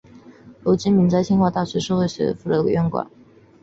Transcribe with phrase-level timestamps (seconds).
[0.63, 3.07] 如今的明斋是清华大学社会科学学院的院馆。